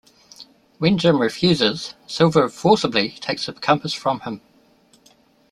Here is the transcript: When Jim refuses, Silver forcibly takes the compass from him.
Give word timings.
When 0.79 0.97
Jim 0.97 1.21
refuses, 1.21 1.93
Silver 2.07 2.49
forcibly 2.49 3.11
takes 3.21 3.45
the 3.45 3.53
compass 3.53 3.93
from 3.93 4.21
him. 4.21 4.41